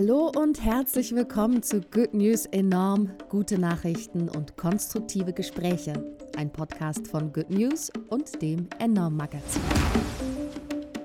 [0.00, 6.16] Hallo und herzlich willkommen zu Good News Enorm, gute Nachrichten und konstruktive Gespräche.
[6.36, 9.60] Ein Podcast von Good News und dem Enorm Magazin.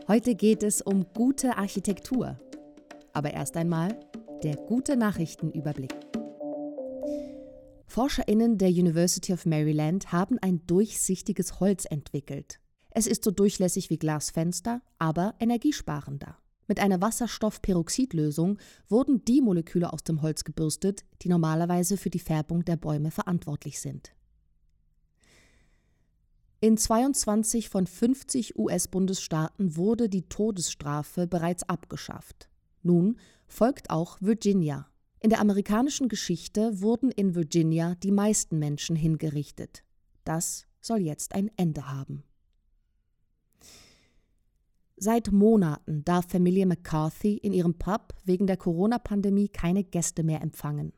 [0.08, 2.40] Heute geht es um gute Architektur.
[3.14, 4.00] Aber erst einmal
[4.44, 5.96] der gute Nachrichtenüberblick.
[7.88, 12.60] ForscherInnen der University of Maryland haben ein durchsichtiges Holz entwickelt.
[12.92, 16.38] Es ist so durchlässig wie Glasfenster, aber energiesparender.
[16.68, 22.64] Mit einer Wasserstoffperoxidlösung wurden die Moleküle aus dem Holz gebürstet, die normalerweise für die Färbung
[22.64, 24.14] der Bäume verantwortlich sind.
[26.62, 32.48] In 22 von 50 US-Bundesstaaten wurde die Todesstrafe bereits abgeschafft.
[32.84, 34.88] Nun folgt auch Virginia.
[35.20, 39.84] In der amerikanischen Geschichte wurden in Virginia die meisten Menschen hingerichtet.
[40.24, 42.24] Das soll jetzt ein Ende haben.
[45.04, 50.94] Seit Monaten darf Familie McCarthy in ihrem Pub wegen der Corona-Pandemie keine Gäste mehr empfangen.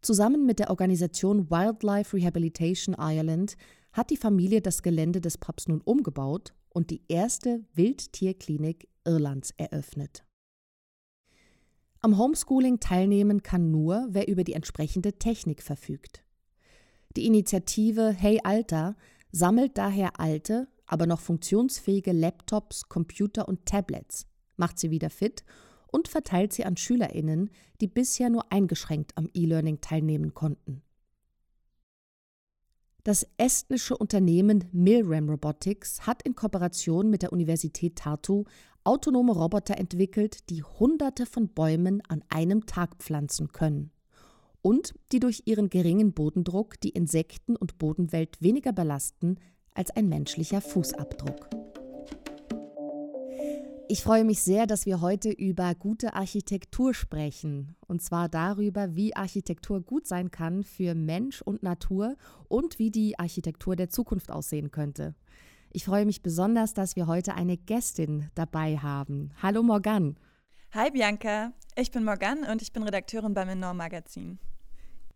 [0.00, 3.56] Zusammen mit der Organisation Wildlife Rehabilitation Ireland
[3.92, 10.24] hat die Familie das Gelände des Pubs nun umgebaut und die erste Wildtierklinik Irlands eröffnet.
[12.00, 16.24] Am Homeschooling teilnehmen kann nur, wer über die entsprechende Technik verfügt.
[17.14, 18.96] Die Initiative Hey Alter
[19.30, 24.26] sammelt daher alte, aber noch funktionsfähige Laptops, Computer und Tablets,
[24.58, 25.42] macht sie wieder fit
[25.90, 27.48] und verteilt sie an Schülerinnen,
[27.80, 30.82] die bisher nur eingeschränkt am E-Learning teilnehmen konnten.
[33.04, 38.44] Das estnische Unternehmen Milram Robotics hat in Kooperation mit der Universität Tartu
[38.84, 43.92] autonome Roboter entwickelt, die Hunderte von Bäumen an einem Tag pflanzen können
[44.60, 49.38] und die durch ihren geringen Bodendruck die Insekten- und Bodenwelt weniger belasten
[49.74, 51.48] als ein menschlicher Fußabdruck.
[53.88, 57.76] Ich freue mich sehr, dass wir heute über gute Architektur sprechen.
[57.86, 62.16] Und zwar darüber, wie Architektur gut sein kann für Mensch und Natur
[62.48, 65.14] und wie die Architektur der Zukunft aussehen könnte.
[65.70, 69.30] Ich freue mich besonders, dass wir heute eine Gästin dabei haben.
[69.42, 70.16] Hallo Morgan.
[70.72, 74.38] Hi Bianca, ich bin Morgan und ich bin Redakteurin beim Enorm Magazin.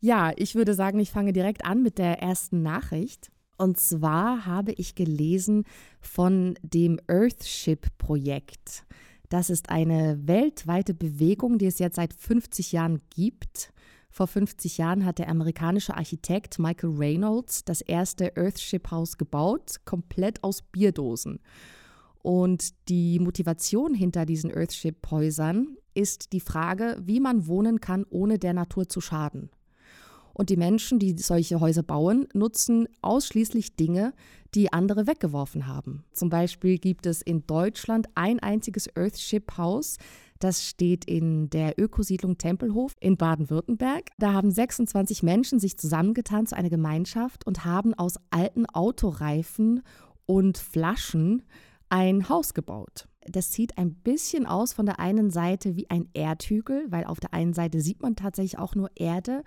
[0.00, 3.30] Ja, ich würde sagen, ich fange direkt an mit der ersten Nachricht.
[3.56, 5.64] Und zwar habe ich gelesen
[6.00, 8.84] von dem Earthship-Projekt.
[9.28, 13.72] Das ist eine weltweite Bewegung, die es jetzt seit 50 Jahren gibt.
[14.10, 20.62] Vor 50 Jahren hat der amerikanische Architekt Michael Reynolds das erste Earthship-Haus gebaut, komplett aus
[20.62, 21.40] Bierdosen.
[22.22, 28.52] Und die Motivation hinter diesen Earthship-Häusern ist die Frage, wie man wohnen kann, ohne der
[28.52, 29.50] Natur zu schaden.
[30.36, 34.12] Und die Menschen, die solche Häuser bauen, nutzen ausschließlich Dinge,
[34.54, 36.04] die andere weggeworfen haben.
[36.12, 39.96] Zum Beispiel gibt es in Deutschland ein einziges Earthship-Haus,
[40.38, 44.10] das steht in der Ökosiedlung Tempelhof in Baden-Württemberg.
[44.18, 49.82] Da haben 26 Menschen sich zusammengetan zu einer Gemeinschaft und haben aus alten Autoreifen
[50.26, 51.44] und Flaschen
[51.88, 53.08] ein Haus gebaut.
[53.26, 57.32] Das sieht ein bisschen aus von der einen Seite wie ein Erdhügel, weil auf der
[57.32, 59.42] einen Seite sieht man tatsächlich auch nur Erde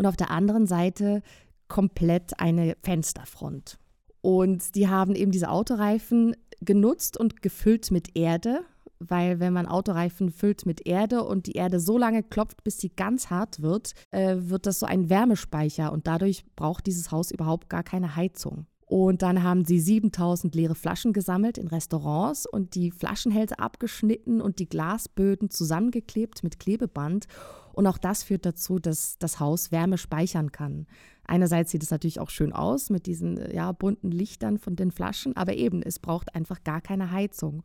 [0.00, 1.20] und auf der anderen Seite
[1.68, 3.78] komplett eine Fensterfront.
[4.22, 8.62] Und die haben eben diese Autoreifen genutzt und gefüllt mit Erde,
[8.98, 12.88] weil wenn man Autoreifen füllt mit Erde und die Erde so lange klopft, bis sie
[12.88, 17.68] ganz hart wird, äh, wird das so ein Wärmespeicher und dadurch braucht dieses Haus überhaupt
[17.68, 18.64] gar keine Heizung.
[18.90, 24.58] Und dann haben sie 7000 leere Flaschen gesammelt in Restaurants und die Flaschenhälse abgeschnitten und
[24.58, 27.28] die Glasböden zusammengeklebt mit Klebeband.
[27.72, 30.88] Und auch das führt dazu, dass das Haus Wärme speichern kann.
[31.22, 35.36] Einerseits sieht es natürlich auch schön aus mit diesen ja, bunten Lichtern von den Flaschen,
[35.36, 37.62] aber eben, es braucht einfach gar keine Heizung.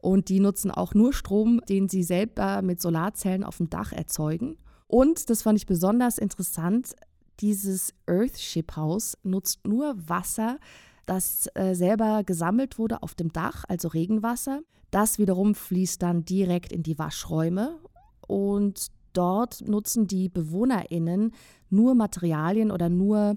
[0.00, 4.56] Und die nutzen auch nur Strom, den sie selber mit Solarzellen auf dem Dach erzeugen.
[4.86, 6.94] Und das fand ich besonders interessant,
[7.40, 10.58] dieses Earthship-Haus nutzt nur Wasser,
[11.06, 14.60] das äh, selber gesammelt wurde auf dem Dach, also Regenwasser.
[14.90, 17.78] Das wiederum fließt dann direkt in die Waschräume
[18.26, 21.32] und dort nutzen die BewohnerInnen
[21.68, 23.36] nur Materialien oder nur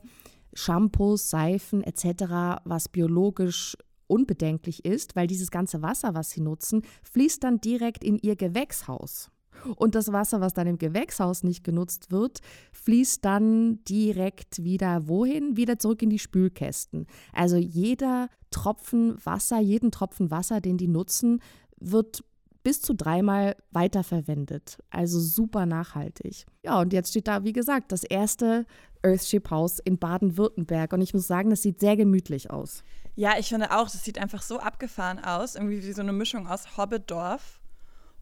[0.53, 3.75] Shampoos, Seifen etc., was biologisch
[4.07, 9.29] unbedenklich ist, weil dieses ganze Wasser, was sie nutzen, fließt dann direkt in ihr Gewächshaus.
[9.75, 12.39] Und das Wasser, was dann im Gewächshaus nicht genutzt wird,
[12.71, 15.57] fließt dann direkt wieder wohin?
[15.57, 17.07] Wieder zurück in die Spülkästen.
[17.33, 21.41] Also jeder Tropfen Wasser, jeden Tropfen Wasser, den die nutzen,
[21.79, 22.23] wird
[22.63, 24.77] bis zu dreimal weiterverwendet.
[24.89, 26.45] Also super nachhaltig.
[26.63, 28.65] Ja, und jetzt steht da, wie gesagt, das erste
[29.03, 30.91] Earthship Haus in Baden-Württemberg.
[30.93, 32.83] Und ich muss sagen, das sieht sehr gemütlich aus.
[33.15, 35.55] Ja, ich finde auch, das sieht einfach so abgefahren aus.
[35.55, 37.59] Irgendwie wie so eine Mischung aus Hobbitdorf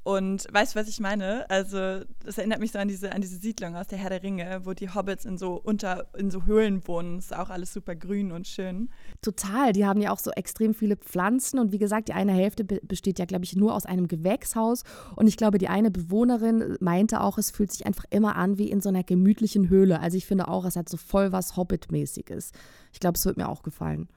[0.06, 1.50] Und weißt du, was ich meine?
[1.50, 4.62] Also, das erinnert mich so an diese, an diese Siedlung aus der Herr der Ringe,
[4.63, 7.18] wo die Hobbits in so unter in so Höhlen wohnen.
[7.18, 8.90] Ist auch alles super grün und schön.
[9.24, 9.74] Total.
[9.74, 11.57] Die haben ja auch so extrem viele Pflanzen.
[11.57, 14.84] Und wie gesagt, die eine Hälfte be besteht ja, glaube ich, nur aus einem Gewächshaus.
[15.16, 18.69] Und ich glaube, die eine Bewohnerin meinte auch, es fühlt sich einfach immer an wie
[18.69, 20.02] in so einer gemütlichen Höhle.
[20.02, 22.52] Also ich finde auch, es hat so voll was Hobbit-mäßiges.
[22.94, 24.07] Ich glaube, es wird mir auch gefallen.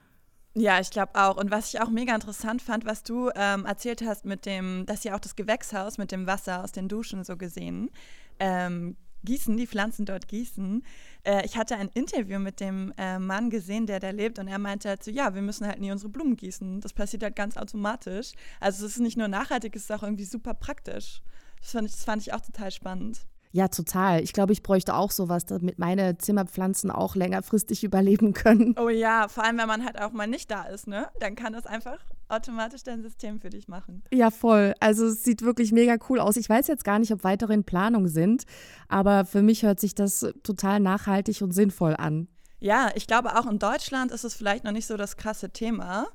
[0.55, 1.37] Ja, ich glaube auch.
[1.37, 5.03] Und was ich auch mega interessant fand, was du ähm, erzählt hast mit dem, dass
[5.03, 7.91] ja auch das Gewächshaus mit dem Wasser aus den Duschen so gesehen
[8.39, 10.83] ähm, gießen, die Pflanzen dort gießen.
[11.23, 14.59] Äh, ich hatte ein Interview mit dem äh, Mann gesehen, der da lebt, und er
[14.59, 16.81] meinte halt so, ja, wir müssen halt nie unsere Blumen gießen.
[16.81, 18.31] Das passiert halt ganz automatisch.
[18.59, 21.21] Also es ist nicht nur nachhaltig, es ist auch irgendwie super praktisch.
[21.61, 23.19] Das fand ich, das fand ich auch total spannend.
[23.51, 24.21] Ja, total.
[24.21, 28.75] Ich glaube, ich bräuchte auch sowas, damit meine Zimmerpflanzen auch längerfristig überleben können.
[28.79, 31.07] Oh ja, vor allem, wenn man halt auch mal nicht da ist, ne?
[31.19, 31.97] Dann kann das einfach
[32.27, 34.03] automatisch dein System für dich machen.
[34.13, 34.75] Ja, voll.
[34.79, 36.37] Also es sieht wirklich mega cool aus.
[36.37, 38.43] Ich weiß jetzt gar nicht, ob weitere in Planung sind,
[38.87, 42.27] aber für mich hört sich das total nachhaltig und sinnvoll an.
[42.59, 46.07] Ja, ich glaube, auch in Deutschland ist es vielleicht noch nicht so das krasse Thema,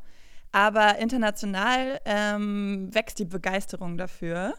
[0.52, 4.54] aber international ähm, wächst die Begeisterung dafür.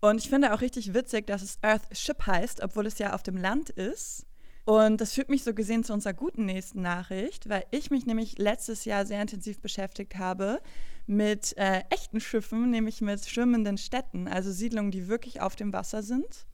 [0.00, 3.36] Und ich finde auch richtig witzig, dass es Earthship heißt, obwohl es ja auf dem
[3.36, 4.26] Land ist.
[4.64, 8.38] Und das führt mich so gesehen zu unserer guten nächsten Nachricht, weil ich mich nämlich
[8.38, 10.60] letztes Jahr sehr intensiv beschäftigt habe
[11.06, 16.02] mit äh, echten Schiffen, nämlich mit schwimmenden Städten, also Siedlungen, die wirklich auf dem Wasser
[16.02, 16.46] sind.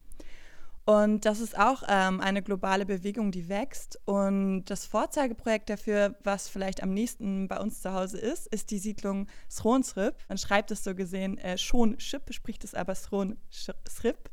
[0.87, 3.99] Und das ist auch ähm, eine globale Bewegung, die wächst.
[4.05, 8.79] Und das Vorzeigeprojekt dafür, was vielleicht am nächsten bei uns zu Hause ist, ist die
[8.79, 10.15] Siedlung Sronsrip.
[10.29, 14.31] Man schreibt es so gesehen äh, schon Schip, spricht es aber Sronsrip.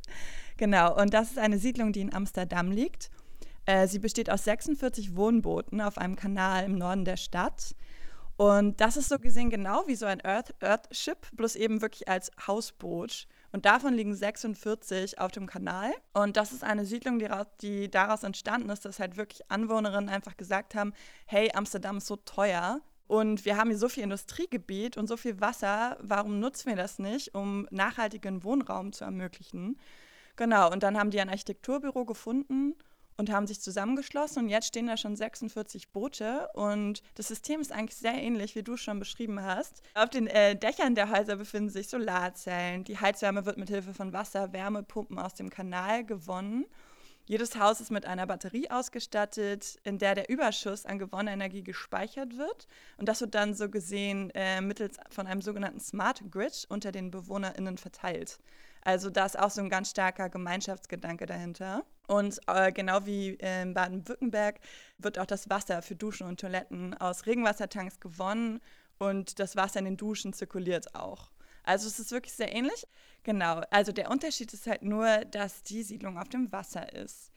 [0.56, 3.10] Genau, und das ist eine Siedlung, die in Amsterdam liegt.
[3.66, 7.74] Äh, sie besteht aus 46 Wohnbooten auf einem Kanal im Norden der Stadt.
[8.36, 12.30] Und das ist so gesehen genau wie so ein Earth, Earthship, bloß eben wirklich als
[12.46, 13.26] Hausboot.
[13.54, 15.92] Und davon liegen 46 auf dem Kanal.
[16.12, 17.28] Und das ist eine Siedlung, die,
[17.60, 20.92] die daraus entstanden ist, dass halt wirklich Anwohnerinnen einfach gesagt haben,
[21.26, 22.80] hey, Amsterdam ist so teuer.
[23.06, 26.98] Und wir haben hier so viel Industriegebiet und so viel Wasser, warum nutzen wir das
[26.98, 29.78] nicht, um nachhaltigen Wohnraum zu ermöglichen?
[30.34, 32.74] Genau, und dann haben die ein Architekturbüro gefunden
[33.16, 37.72] und haben sich zusammengeschlossen und jetzt stehen da schon 46 Boote und das System ist
[37.72, 39.82] eigentlich sehr ähnlich, wie du schon beschrieben hast.
[39.94, 42.84] Auf den äh, Dächern der Häuser befinden sich Solarzellen.
[42.84, 46.66] Die Heizwärme wird mit Hilfe von Wasser-Wärmepumpen aus dem Kanal gewonnen.
[47.26, 52.36] Jedes Haus ist mit einer Batterie ausgestattet, in der der Überschuss an gewonnener Energie gespeichert
[52.36, 52.66] wird.
[52.98, 57.10] Und das wird dann so gesehen äh, mittels von einem sogenannten Smart Grid unter den
[57.10, 58.38] BewohnerInnen verteilt.
[58.84, 61.84] Also da ist auch so ein ganz starker Gemeinschaftsgedanke dahinter.
[62.06, 64.60] Und äh, genau wie in Baden-Württemberg
[64.98, 68.60] wird auch das Wasser für Duschen und Toiletten aus Regenwassertanks gewonnen
[68.98, 71.30] und das Wasser in den Duschen zirkuliert auch.
[71.64, 72.86] Also es ist wirklich sehr ähnlich.
[73.22, 77.32] Genau, also der Unterschied ist halt nur, dass die Siedlung auf dem Wasser ist.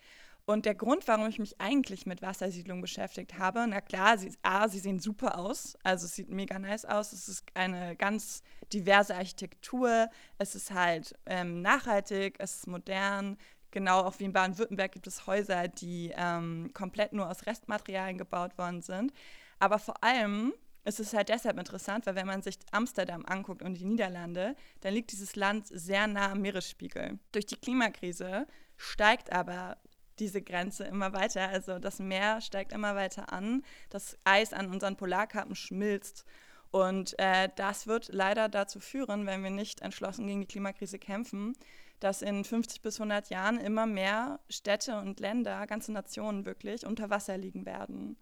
[0.50, 4.70] Und der Grund, warum ich mich eigentlich mit Wassersiedlungen beschäftigt habe, na klar, sie, A,
[4.70, 9.14] sie sehen super aus, also es sieht mega nice aus, es ist eine ganz diverse
[9.14, 13.38] Architektur, es ist halt ähm, nachhaltig, es ist modern,
[13.72, 18.58] genau auch wie in Baden-Württemberg gibt es Häuser, die ähm, komplett nur aus Restmaterialien gebaut
[18.58, 19.12] worden sind.
[19.60, 20.54] Aber vor allem
[20.86, 24.94] ist es halt deshalb interessant, weil wenn man sich Amsterdam anguckt und die Niederlande, dann
[24.94, 27.20] liegt dieses Land sehr nah am Meeresspiegel.
[27.34, 29.77] Durch die Klimakrise steigt aber
[30.19, 31.50] diese Grenze immer weiter.
[31.50, 36.25] Also das Meer steigt immer weiter an, das Eis an unseren Polarkappen schmilzt.
[36.71, 41.55] Und äh, das wird leider dazu führen, wenn wir nicht entschlossen gegen die Klimakrise kämpfen,
[42.00, 47.09] dass in 50 bis 100 Jahren immer mehr Städte und Länder, ganze Nationen wirklich unter
[47.09, 48.17] Wasser liegen werden.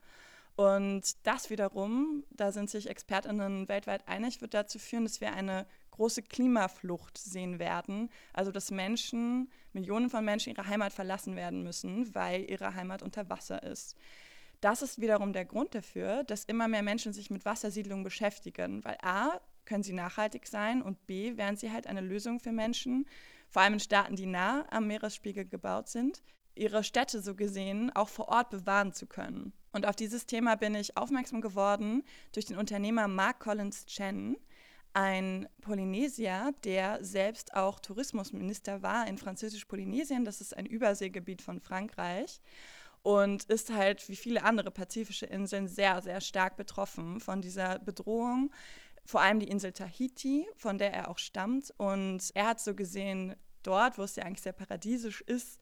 [0.56, 5.66] Und das wiederum, da sind sich Expertinnen weltweit einig, wird dazu führen, dass wir eine
[5.96, 8.10] große Klimaflucht sehen werden.
[8.34, 13.30] Also dass Menschen, Millionen von Menschen ihre Heimat verlassen werden müssen, weil ihre Heimat unter
[13.30, 13.96] Wasser ist.
[14.62, 18.98] Das ist wiederum der Grund dafür, dass immer mehr Menschen sich mit Wassersiedlungen beschäftigen, weil
[19.02, 23.06] a, können sie nachhaltig sein und b, wären sie halt eine Lösung für Menschen,
[23.50, 26.24] vor allem in Staaten, die nah am Meeresspiegel gebaut sind,
[26.56, 29.54] ihre Städte so gesehen auch vor Ort bewahren zu können.
[29.72, 34.38] Und auf dieses Thema bin ich aufmerksam geworden durch den Unternehmer Mark Collins Chen,
[34.96, 40.24] ein Polynesier, der selbst auch Tourismusminister war in Französisch-Polynesien.
[40.24, 42.40] Das ist ein Überseegebiet von Frankreich
[43.04, 48.52] und ist halt wie viele andere pazifische Inseln sehr, sehr stark betroffen von dieser Bedrohung.
[49.06, 51.74] Vor allem die Insel Tahiti, von der er auch stammt.
[51.76, 55.60] Und er hat so gesehen, dort, wo es ja eigentlich sehr paradiesisch ist,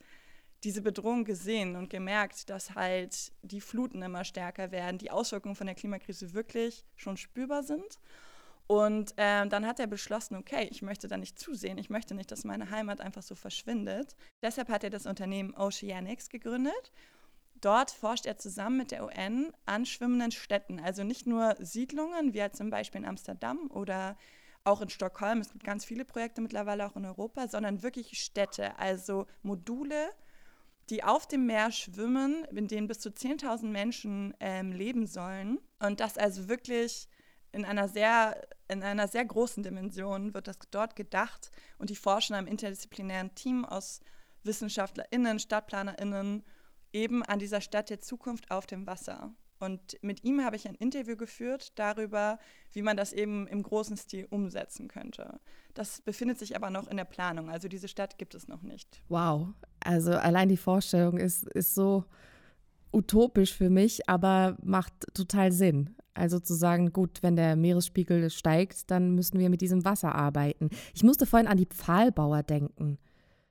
[0.63, 5.65] diese Bedrohung gesehen und gemerkt, dass halt die Fluten immer stärker werden, die Auswirkungen von
[5.65, 7.99] der Klimakrise wirklich schon spürbar sind
[8.73, 12.31] Und ähm, dann hat er beschlossen, okay, ich möchte da nicht zusehen, ich möchte nicht,
[12.31, 14.15] dass meine Heimat einfach so verschwindet.
[14.41, 16.91] Deshalb hat er das Unternehmen Oceanics gegründet.
[17.61, 22.41] Dort forscht er zusammen mit der UN an schwimmenden Städten, also nicht nur Siedlungen, wie
[22.41, 24.17] halt zum Beispiel in Amsterdam oder
[24.63, 25.39] auch in Stockholm.
[25.39, 30.09] Es gibt ganz viele Projekte mittlerweile auch in Europa, sondern wirklich Städte, also Module,
[30.89, 35.59] die auf dem Meer schwimmen, in denen bis zu 10.000 Menschen ähm, leben sollen.
[35.79, 37.07] Und das also wirklich
[37.53, 38.35] in einer sehr
[38.67, 43.65] in einer sehr großen Dimension wird das dort gedacht und die forschen einem interdisziplinären Team
[43.65, 44.01] aus
[44.43, 46.43] WissenschaftlerInnen, StadtplanerInnen
[46.91, 49.33] eben an dieser Stadt der Zukunft auf dem Wasser.
[49.59, 52.37] Und mit ihm habe ich ein Interview geführt darüber,
[52.73, 55.39] wie man das eben im großen Stil umsetzen könnte.
[55.73, 57.49] Das befindet sich aber noch in der Planung.
[57.49, 59.01] Also diese Stadt gibt es noch nicht.
[59.07, 59.47] Wow.
[59.79, 62.03] Also allein die Vorstellung ist, ist so
[62.91, 65.95] utopisch für mich, aber macht total Sinn.
[66.13, 70.69] Also zu sagen, gut, wenn der Meeresspiegel steigt, dann müssen wir mit diesem Wasser arbeiten.
[70.93, 72.99] Ich musste vorhin an die Pfahlbauer denken.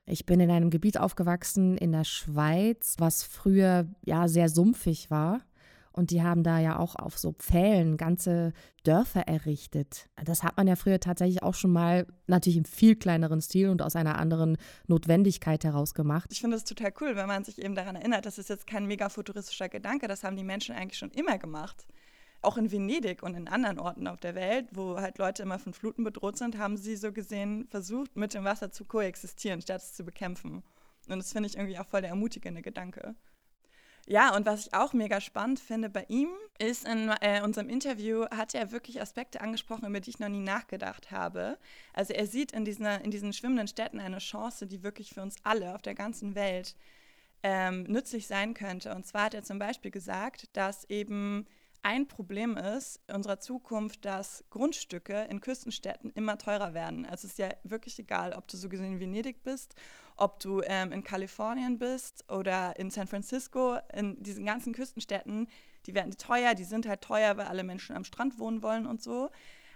[0.05, 5.41] Ich bin in einem Gebiet aufgewachsen in der Schweiz, was früher ja sehr sumpfig war.
[5.93, 8.51] Und die haben da ja auch auf so Pfählen ganze
[8.83, 10.09] Dörfer errichtet.
[10.25, 13.83] Das hat man ja früher tatsächlich auch schon mal, natürlich im viel kleineren Stil und
[13.83, 16.29] aus einer anderen Notwendigkeit heraus gemacht.
[16.31, 18.87] Ich finde es total cool, wenn man sich eben daran erinnert, das ist jetzt kein
[18.87, 21.85] mega futuristischer Gedanke, das haben die Menschen eigentlich schon immer gemacht.
[22.43, 25.73] Auch in Venedig und in anderen Orten auf der Welt, wo halt Leute immer von
[25.73, 29.93] Fluten bedroht sind, haben sie so gesehen versucht, mit dem Wasser zu koexistieren, statt es
[29.93, 30.63] zu bekämpfen.
[31.07, 33.15] Und das finde ich irgendwie auch voll der ermutigende Gedanke.
[34.05, 38.25] Ja, und was ich auch mega spannend finde bei ihm, ist in äh, unserem Interview
[38.31, 41.57] hat er wirklich Aspekte angesprochen, über die ich noch nie nachgedacht habe.
[41.93, 45.37] Also er sieht in, diesen, in diesen schwimmenden Städten eine Chance, die wirklich für uns
[45.43, 46.75] alle auf der ganzen Welt
[47.43, 48.93] ähm, nützlich sein könnte.
[48.93, 51.47] Und zwar hat er zum Beispiel gesagt, dass eben
[51.83, 57.05] ein Problem ist unserer Zukunft, dass Grundstücke in Küstenstädten immer teurer werden.
[57.05, 59.75] Es ist ja wirklich egal, ob du so gesehen in Venedig bist,
[60.15, 65.47] ob du ähm, in Kalifornien bist oder in San Francisco, in diesen ganzen Küstenstädten,
[65.85, 69.03] die werden teuer, die sind halt teuer, weil alle Menschen am Strand wohnen wollen und
[69.03, 69.29] so.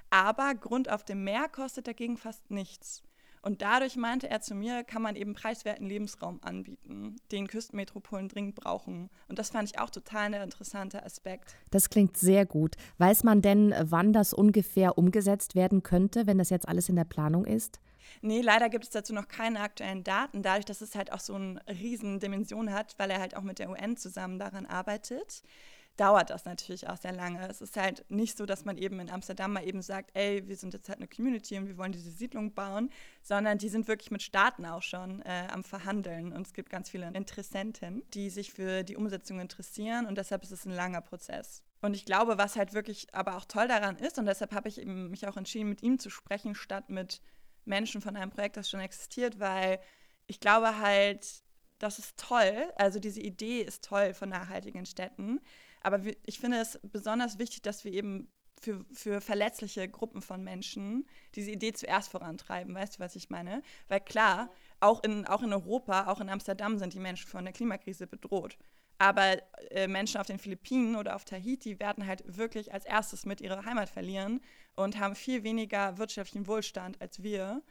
[0.09, 3.03] Aber Grund auf dem Meer kostet dagegen fast nichts.
[3.41, 8.55] Und dadurch meinte er zu mir, kann man eben preiswerten Lebensraum anbieten, den Küstenmetropolen dringend
[8.55, 9.09] brauchen.
[9.27, 11.55] Und das fand ich auch total ein interessanter Aspekt.
[11.71, 12.75] Das klingt sehr gut.
[12.97, 17.05] Weiß man denn, wann das ungefähr umgesetzt werden könnte, wenn das jetzt alles in der
[17.05, 17.79] Planung ist?
[18.21, 21.35] Nee, leider gibt es dazu noch keine aktuellen Daten, dadurch, dass es halt auch so
[21.35, 25.43] eine riesen Dimension hat, weil er halt auch mit der UN zusammen daran arbeitet
[25.97, 27.47] dauert das natürlich auch sehr lange.
[27.49, 30.55] Es ist halt nicht so, dass man eben in Amsterdam mal eben sagt, ey, wir
[30.55, 32.89] sind jetzt halt eine Community und wir wollen diese Siedlung bauen,
[33.21, 36.31] sondern die sind wirklich mit Staaten auch schon äh, am Verhandeln.
[36.33, 40.51] Und es gibt ganz viele Interessenten, die sich für die Umsetzung interessieren und deshalb ist
[40.51, 41.63] es ein langer Prozess.
[41.81, 44.79] Und ich glaube, was halt wirklich aber auch toll daran ist, und deshalb habe ich
[44.79, 47.21] eben mich auch entschieden, mit ihm zu sprechen, statt mit
[47.65, 49.79] Menschen von einem Projekt, das schon existiert, weil
[50.25, 51.43] ich glaube halt,
[51.79, 52.71] das ist toll.
[52.75, 55.39] Also diese Idee ist toll von nachhaltigen Städten.
[55.87, 58.27] Aber ich finde es besonders wichtig, dass wir eben
[58.61, 62.75] für, für verletzliche Gruppen von Menschen diese Idee zuerst vorantreiben.
[62.75, 63.61] Weißt du, was ich meine?
[63.87, 64.51] Weil klar,
[64.81, 68.57] auch in, auch in Europa, auch in Amsterdam sind die Menschen von der Klimakrise bedroht.
[68.97, 69.37] Aber
[69.71, 73.63] äh, Menschen auf den Philippinen oder auf Tahiti werden halt wirklich als erstes mit ihrer
[73.63, 74.41] Heimat verlieren
[74.75, 77.63] und haben viel weniger wirtschaftlichen Wohlstand als wir.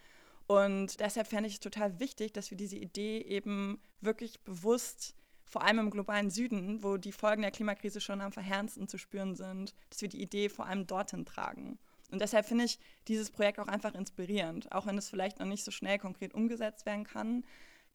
[0.46, 5.14] Und deshalb fände ich es total wichtig, dass wir diese Idee eben wirklich bewusst
[5.46, 9.34] vor allem im globalen Süden, wo die Folgen der Klimakrise schon am verheerendsten zu spüren
[9.36, 11.78] sind, dass wir die Idee vor allem dorthin tragen.
[12.10, 15.64] Und deshalb finde ich dieses Projekt auch einfach inspirierend, auch wenn es vielleicht noch nicht
[15.64, 17.44] so schnell konkret umgesetzt werden kann,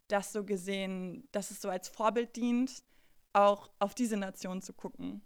[0.07, 2.83] dass so gesehen, dass es so als Vorbild dient,
[3.33, 5.21] auch auf diese Nation zu gucken.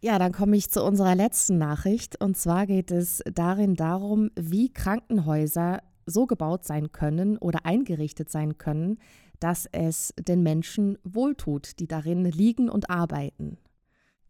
[0.00, 2.20] Ja, dann komme ich zu unserer letzten Nachricht.
[2.20, 8.58] Und zwar geht es darin darum, wie Krankenhäuser so gebaut sein können oder eingerichtet sein
[8.58, 8.98] können,
[9.40, 13.58] dass es den Menschen wohltut, die darin liegen und arbeiten.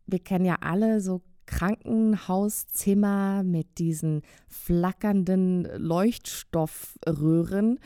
[0.07, 7.81] Wir kennen ja alle so Krankenhauszimmer mit diesen flackernden Leuchtstoffröhren.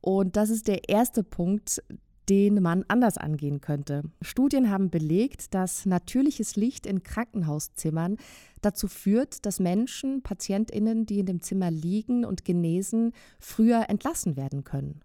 [0.00, 1.82] Und das ist der erste Punkt,
[2.28, 4.02] den man anders angehen könnte.
[4.20, 8.16] Studien haben belegt, dass natürliches Licht in Krankenhauszimmern
[8.60, 14.64] dazu führt, dass Menschen, Patientinnen, die in dem Zimmer liegen und genesen, früher entlassen werden
[14.64, 15.02] können.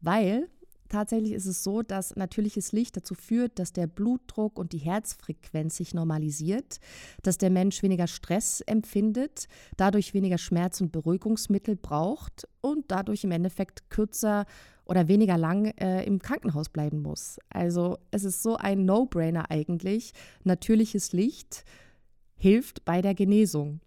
[0.00, 0.48] Weil
[0.92, 5.76] Tatsächlich ist es so, dass natürliches Licht dazu führt, dass der Blutdruck und die Herzfrequenz
[5.76, 6.80] sich normalisiert,
[7.22, 13.30] dass der Mensch weniger Stress empfindet, dadurch weniger Schmerz- und Beruhigungsmittel braucht und dadurch im
[13.30, 14.44] Endeffekt kürzer
[14.84, 17.38] oder weniger lang äh, im Krankenhaus bleiben muss.
[17.48, 20.12] Also es ist so ein No-Brainer eigentlich.
[20.44, 21.64] Natürliches Licht
[22.36, 23.80] hilft bei der Genesung.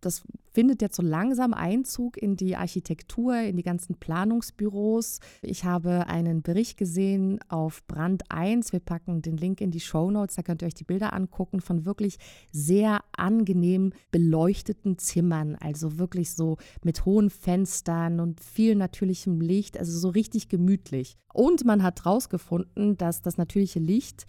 [0.00, 5.20] Das findet jetzt so langsam Einzug in die Architektur, in die ganzen Planungsbüros.
[5.42, 8.72] Ich habe einen Bericht gesehen auf Brand 1.
[8.72, 11.60] Wir packen den Link in die Show Notes, da könnt ihr euch die Bilder angucken
[11.60, 12.18] von wirklich
[12.50, 15.56] sehr angenehm beleuchteten Zimmern.
[15.56, 21.16] Also wirklich so mit hohen Fenstern und viel natürlichem Licht, also so richtig gemütlich.
[21.32, 24.26] Und man hat herausgefunden, dass das natürliche Licht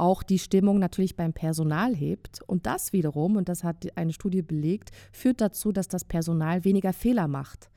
[0.00, 2.40] auch die Stimmung natürlich beim Personal hebt.
[2.46, 6.92] Und das wiederum, und das hat eine Studie belegt, führt dazu, dass das Personal weniger
[6.92, 7.70] Fehler macht.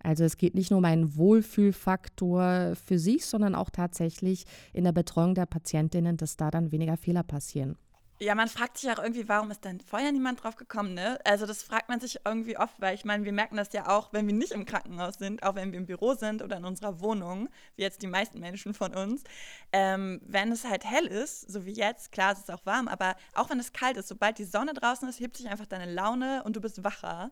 [0.00, 4.92] Also es geht nicht nur um einen Wohlfühlfaktor für sich, sondern auch tatsächlich in der
[4.92, 7.76] Betreuung der Patientinnen, dass da dann weniger Fehler passieren.
[8.20, 11.20] Ja, man fragt sich auch irgendwie, warum ist dann vorher niemand drauf gekommen, ne?
[11.24, 14.12] Also das fragt man sich irgendwie oft, weil ich meine, wir merken das ja auch,
[14.12, 16.98] wenn wir nicht im Krankenhaus sind, auch wenn wir im Büro sind oder in unserer
[17.00, 19.22] Wohnung, wie jetzt die meisten Menschen von uns.
[19.72, 23.14] Ähm, wenn es halt hell ist, so wie jetzt, klar, es ist auch warm, aber
[23.34, 26.42] auch wenn es kalt ist, sobald die Sonne draußen ist, hebt sich einfach deine Laune
[26.42, 27.30] und du bist wacher.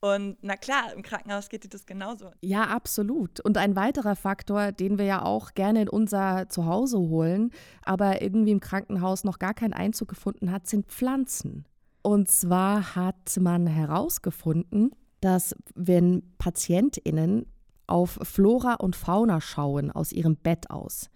[0.00, 2.30] Und na klar, im Krankenhaus geht dir das genauso.
[2.40, 3.40] Ja, absolut.
[3.40, 7.50] Und ein weiterer Faktor, den wir ja auch gerne in unser Zuhause holen,
[7.82, 11.66] aber irgendwie im Krankenhaus noch gar keinen Einzug gefunden hat, sind Pflanzen.
[12.02, 17.44] Und zwar hat man herausgefunden, dass wenn Patientinnen
[17.86, 21.10] auf Flora und Fauna schauen aus ihrem Bett aus,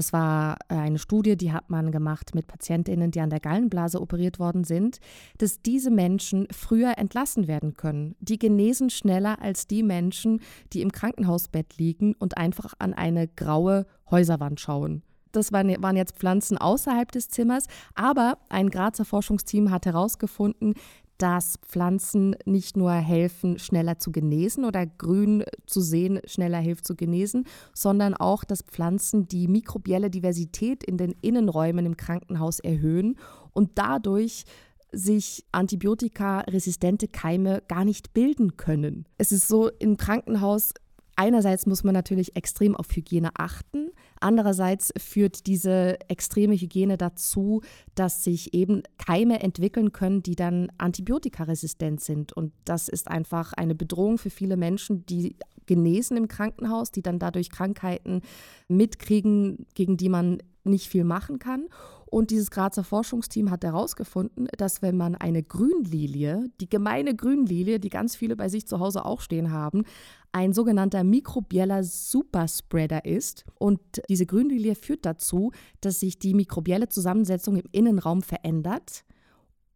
[0.00, 4.00] das war äh, eine Studie, die hat man gemacht mit Patientinnen, die an der Gallenblase
[4.00, 4.98] operiert worden sind,
[5.36, 8.16] dass diese Menschen früher entlassen werden können.
[8.18, 10.40] Die genesen schneller als die Menschen,
[10.72, 15.02] die im Krankenhausbett liegen und einfach an eine graue Häuserwand schauen.
[15.32, 20.74] Das waren, jetzt Pflanzen außerhalb des Zimmers, aber ein Grazer Forschungsteam hat herausgefunden,
[21.20, 26.96] dass Pflanzen nicht nur helfen, schneller zu genesen oder grün zu sehen, schneller hilft zu
[26.96, 33.18] genesen, sondern auch, dass Pflanzen die mikrobielle Diversität in den Innenräumen im Krankenhaus erhöhen
[33.52, 34.44] und dadurch
[34.92, 39.04] sich antibiotikaresistente Keime gar nicht bilden können.
[39.18, 40.72] Es ist so, im Krankenhaus
[41.20, 43.90] Einerseits muss man natürlich extrem auf Hygiene achten.
[44.20, 47.62] Andererseits führt diese extreme Hygiene dazu,
[47.94, 52.32] dass sich eben Keime entwickeln können, die dann antibiotikaresistent sind.
[52.34, 55.36] Und das ist einfach eine Bedrohung für viele Menschen, die
[55.70, 58.22] genesen im Krankenhaus, die dann dadurch Krankheiten
[58.66, 61.68] mitkriegen, gegen die man nicht viel machen kann.
[62.06, 67.88] Und dieses Grazer Forschungsteam hat herausgefunden, dass wenn man eine Grünlilie, die gemeine Grünlilie, die
[67.88, 69.84] ganz viele bei sich zu Hause auch stehen haben,
[70.32, 73.44] ein sogenannter mikrobieller Superspreader ist.
[73.60, 79.04] Und diese Grünlilie führt dazu, dass sich die mikrobielle Zusammensetzung im Innenraum verändert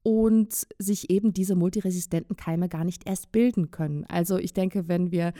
[0.04, 4.04] und sich eben diese multiresistenten Keime gar nicht erst bilden können.
[4.06, 5.32] Also ich denke, wenn wir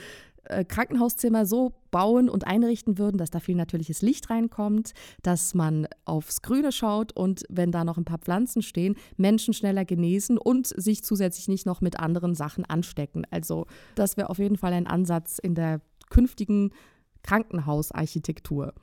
[0.67, 6.41] Krankenhauszimmer so bauen und einrichten würden, dass da viel natürliches Licht reinkommt, dass man aufs
[6.41, 11.03] Grüne schaut und wenn da noch ein paar Pflanzen stehen, Menschen schneller genesen und sich
[11.03, 13.25] zusätzlich nicht noch mit anderen Sachen anstecken.
[13.31, 16.71] Also das wäre auf jeden Fall ein Ansatz in der künftigen
[17.23, 18.73] Krankenhausarchitektur.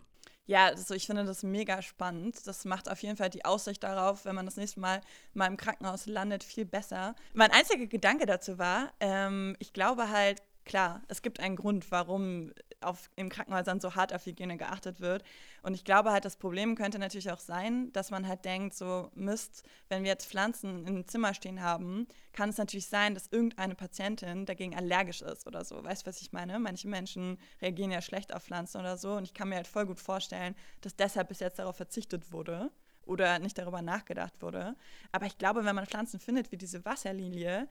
[0.47, 2.47] Ja, also ich finde das mega spannend.
[2.47, 5.01] Das macht auf jeden Fall die Aussicht darauf, wenn man das nächste Mal
[5.35, 7.15] mal im Krankenhaus landet, viel besser.
[7.33, 12.53] Mein einziger Gedanke dazu war, ähm, ich glaube halt, klar, es gibt einen Grund, warum
[12.81, 15.23] auf, in Krankenhäusern so hart auf Hygiene geachtet wird.
[15.63, 19.11] Und ich glaube halt, das Problem könnte natürlich auch sein, dass man halt denkt, so
[19.15, 23.75] Mist, wenn wir jetzt Pflanzen im Zimmer stehen haben, kann es natürlich sein, dass irgendeine
[23.75, 25.83] Patientin dagegen allergisch ist oder so.
[25.85, 26.59] Weißt du, was ich meine?
[26.59, 29.13] Manche Menschen reagieren ja schlecht auf Pflanzen oder so.
[29.13, 32.71] Und ich kann mir halt voll gut vorstellen, dass deshalb bis jetzt darauf verzichtet wurde
[33.05, 34.77] oder nicht darüber nachgedacht wurde.
[35.11, 37.69] Aber ich glaube, wenn man Pflanzen findet wie diese Wasserlilie,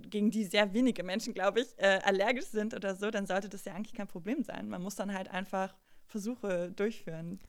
[0.00, 3.64] gegen die sehr wenige Menschen, glaube ich, äh, allergisch sind oder so, dann sollte das
[3.64, 4.68] ja eigentlich kein Problem sein.
[4.68, 5.74] Man muss dann halt einfach
[6.06, 7.40] Versuche durchführen.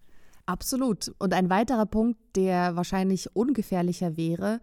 [0.46, 1.14] Absolut.
[1.20, 4.60] Und ein weiterer Punkt, der wahrscheinlich ungefährlicher wäre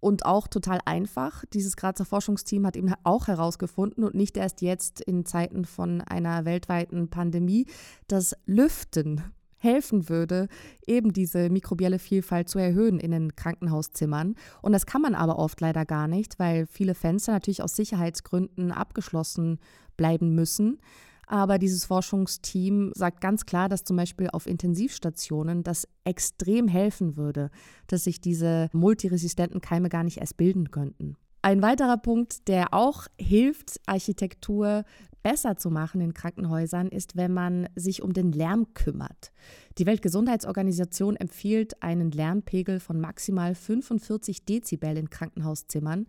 [0.00, 5.00] und auch total einfach, dieses Grazer Forschungsteam hat eben auch herausgefunden und nicht erst jetzt
[5.00, 7.66] in Zeiten von einer weltweiten Pandemie,
[8.08, 9.22] dass Lüften
[9.62, 10.48] helfen würde,
[10.86, 14.34] eben diese mikrobielle Vielfalt zu erhöhen in den Krankenhauszimmern.
[14.60, 18.72] Und das kann man aber oft leider gar nicht, weil viele Fenster natürlich aus Sicherheitsgründen
[18.72, 19.58] abgeschlossen
[19.96, 20.78] bleiben müssen.
[21.26, 27.50] Aber dieses Forschungsteam sagt ganz klar, dass zum Beispiel auf Intensivstationen das extrem helfen würde,
[27.86, 31.16] dass sich diese multiresistenten Keime gar nicht erst bilden könnten.
[31.44, 34.84] Ein weiterer Punkt, der auch hilft, Architektur
[35.24, 39.32] besser zu machen in Krankenhäusern, ist, wenn man sich um den Lärm kümmert.
[39.78, 46.06] Die Weltgesundheitsorganisation empfiehlt einen Lärmpegel von maximal 45 Dezibel in Krankenhauszimmern,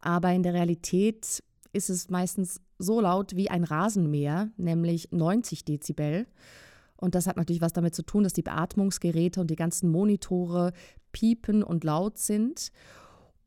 [0.00, 6.26] aber in der Realität ist es meistens so laut wie ein Rasenmäher, nämlich 90 Dezibel.
[6.96, 10.72] Und das hat natürlich was damit zu tun, dass die Beatmungsgeräte und die ganzen Monitore
[11.12, 12.72] piepen und laut sind.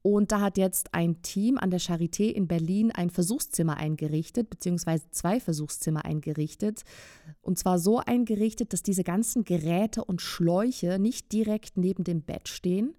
[0.02, 5.10] Und da hat jetzt ein Team an der Charité in Berlin ein Versuchszimmer eingerichtet, beziehungsweise
[5.12, 6.84] zwei Versuchszimmer eingerichtet.
[7.42, 12.48] Und zwar so eingerichtet, dass diese ganzen Geräte und Schläuche nicht direkt neben dem Bett
[12.48, 12.94] stehen,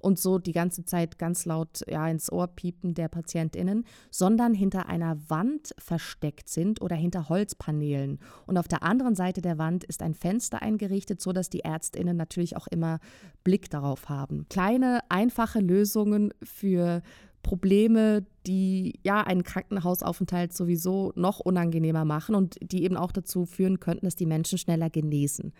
[0.00, 4.88] und so die ganze Zeit ganz laut ja, ins Ohr piepen der PatientInnen, sondern hinter
[4.88, 8.18] einer Wand versteckt sind oder hinter Holzpaneelen.
[8.46, 12.56] Und auf der anderen Seite der Wand ist ein Fenster eingerichtet, sodass die ÄrztInnen natürlich
[12.56, 12.98] auch immer
[13.44, 14.46] Blick darauf haben.
[14.48, 17.02] Kleine, einfache Lösungen für
[17.42, 23.80] Probleme, die ja einen Krankenhausaufenthalt sowieso noch unangenehmer machen und die eben auch dazu führen
[23.80, 25.52] könnten, dass die Menschen schneller genesen.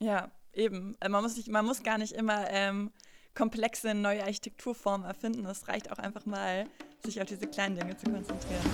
[0.00, 0.96] Ja, eben.
[1.08, 2.90] Man muss, nicht, man muss gar nicht immer ähm,
[3.34, 5.44] komplexe neue Architekturformen erfinden.
[5.46, 6.64] Es reicht auch einfach mal,
[7.04, 8.64] sich auf diese kleinen Dinge zu konzentrieren.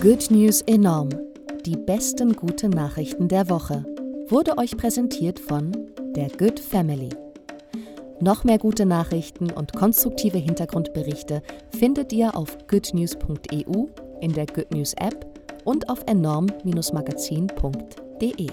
[0.00, 1.10] Good News enorm.
[1.64, 3.84] Die besten guten Nachrichten der Woche.
[4.28, 5.72] Wurde euch präsentiert von
[6.16, 7.10] der Good Family.
[8.20, 11.42] Noch mehr gute Nachrichten und konstruktive Hintergrundberichte
[11.76, 13.86] findet ihr auf goodnews.eu,
[14.20, 15.26] in der Good News App
[15.64, 18.50] und auf enorm-magazin.de.